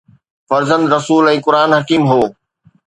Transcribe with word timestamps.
فرزند 0.49 0.85
رسول 0.95 1.23
۽ 1.33 1.37
قرآن 1.49 1.69
حڪيم 1.81 2.03
هو 2.15 2.21